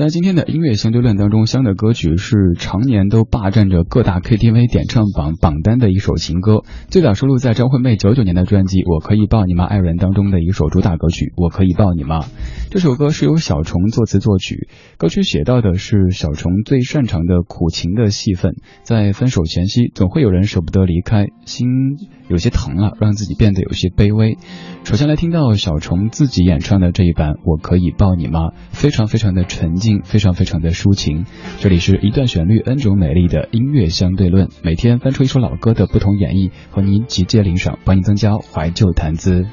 [0.00, 12.20] 在今天的音乐相对论当中，香的歌曲是常年都霸占着各大 KTV 点唱榜榜单的一首情歌，最早收录在张惠妹九九年的专辑《我可以抱你吗爱人》当中的一首主打歌曲《我可以抱你吗》。
[12.70, 21.68] 这首歌是由小虫作词作曲，歌曲写到的是小虫最擅长的苦情的戏份，在分手前夕，总会有人舍不得离开，心
[22.26, 24.38] 有些疼了，让自己变得有些卑微。
[24.82, 31.26] 首先来听到小虫自己演唱的这一版《我可以抱你吗》，非常非常的沉非常非常的抒情。
[31.58, 39.44] 这里是一段旋律 N 种美丽的音乐相对论，每天翻出一首老歌的不同演绎，和您集结领赏，帮您增加怀旧谈资。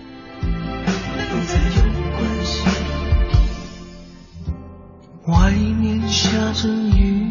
[5.27, 7.25] 外面下着雨，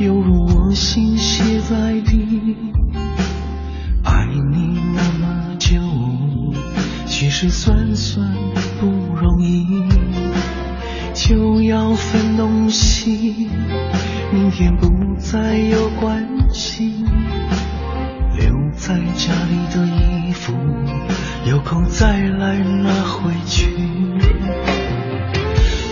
[0.00, 2.56] 犹如我心血在滴。
[4.02, 5.80] 爱你那么久，
[7.06, 8.30] 其实算算
[8.78, 9.64] 不容易。
[11.26, 13.48] 就要分东西，
[14.30, 14.86] 明天不
[15.18, 16.22] 再有关
[16.52, 17.02] 系。
[18.36, 20.52] 留在家里的衣服，
[21.46, 23.70] 有空再来拿回去。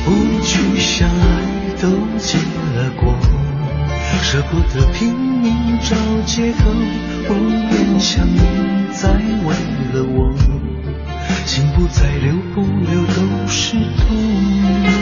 [0.04, 2.36] 不去想爱都结
[2.76, 3.14] 了果，
[4.20, 5.96] 舍不得拼命找
[6.26, 6.70] 借口，
[7.26, 8.38] 不愿想你
[8.92, 9.54] 再为
[9.94, 10.30] 了我，
[11.46, 15.01] 心不再留不留都是痛。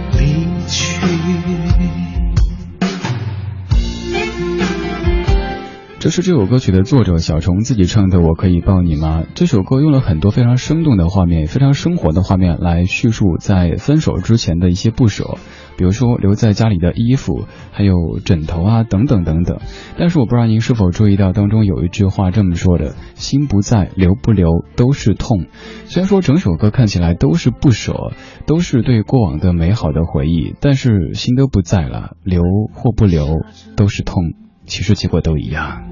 [6.01, 9.21] 这是这首歌曲的作者小虫自己唱的《我可以抱你吗》。
[9.35, 15.35] 这首歌用了很多非常生动的画面，非常生活的画面来叙述在分手之前的一些不舍，
[15.77, 19.59] 比如说留在家里的衣服，还有枕头啊等等等等。
[19.95, 25.45] 但是我不知道您是否注意到当中有一句话这么说的：“心不在，留不留都是痛。”
[25.85, 28.11] 虽然说整首歌看起来都是不舍，
[28.47, 32.41] 都是对过往的美好的回忆，但是心都不在了，留
[32.73, 33.27] 或不留
[33.75, 34.33] 都是痛。
[34.71, 35.83] 其实结果都一样。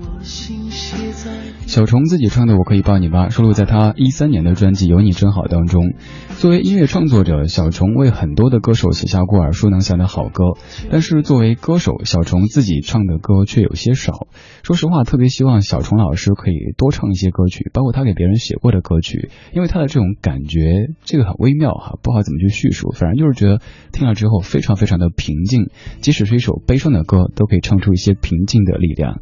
[1.66, 5.94] 小虫自己唱的《我可以抱你吗》收录在他一三年的专辑《有你真好》当中。
[6.38, 10.44] 作为音乐创作者，小虫为很多的歌手写下过耳熟能详的好歌，
[10.90, 14.28] 但是作为歌手，小虫自己唱的歌却有些少。
[14.64, 23.62] 说实话，特别希望小虫老师可以多唱一些歌曲，包括他给别人写过的歌曲，因为他的这种感觉，这个很微妙哈，不好怎么去叙述，反正就是觉得
[23.92, 25.70] 听了之后非常非常的平静，
[26.02, 29.22] 即使是一首悲伤的歌，都可以唱出一些平静的的力量。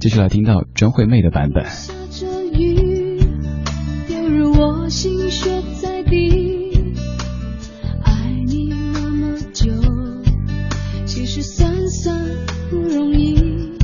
[0.00, 1.64] 继续来听到张惠妹的版本。
[1.64, 3.20] 下着雨，
[4.08, 6.94] 犹如我心血在滴。
[8.04, 9.70] 爱你那么久，
[11.04, 12.24] 其实算算
[12.70, 13.76] 不容易。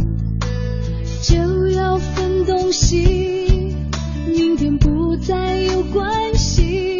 [1.23, 3.75] 就要分东西，
[4.29, 6.99] 明天不再有关系。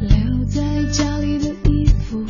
[0.00, 0.62] 留在
[0.92, 2.24] 家里的衣服，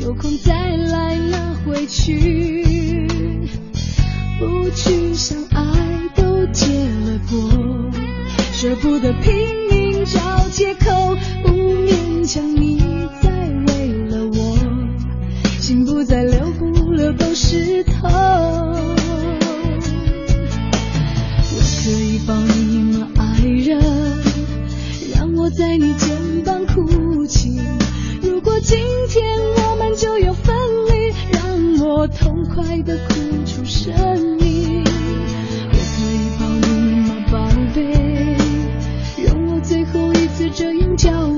[0.00, 2.71] 有空再来拿回去。
[4.42, 5.62] 不去想爱
[6.16, 7.38] 都结了果，
[8.52, 9.32] 舍不得拼
[9.70, 12.82] 命找借口，不勉强你
[13.22, 13.30] 再
[13.68, 14.58] 为了我，
[15.60, 18.10] 心不再留不留都是痛。
[21.54, 23.80] 我可以抱你吗，爱人？
[25.14, 27.60] 让我在你肩膀哭泣。
[28.22, 28.76] 如果今
[29.08, 29.24] 天
[29.68, 30.56] 我们就要分
[30.88, 33.14] 离，让我痛快的哭
[33.62, 34.82] 出声音。
[35.70, 36.66] 我可以抱你
[37.06, 37.34] 吗，宝
[37.74, 38.36] 贝？
[39.28, 41.28] 容我最后一次这样叫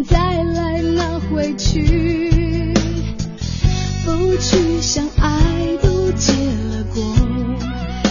[0.00, 2.72] 再来拿回去
[4.04, 7.14] 不去想爱都结了果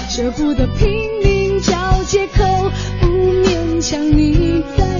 [0.09, 0.87] 舍不得拼
[1.23, 2.43] 命找借口
[2.99, 4.90] 不勉强你再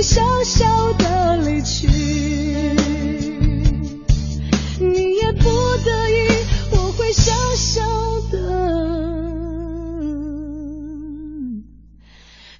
[0.00, 1.86] 你小小的离去，
[4.78, 5.44] 你也不
[5.84, 6.26] 得已，
[6.72, 7.82] 我会小小
[8.32, 8.38] 的。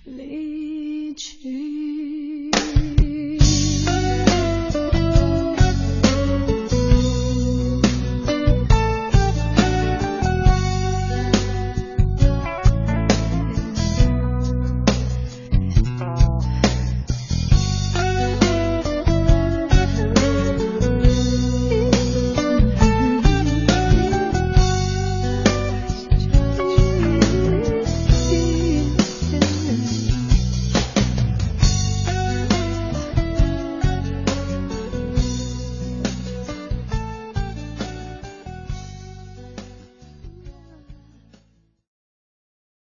[0.05, 1.90] 离去。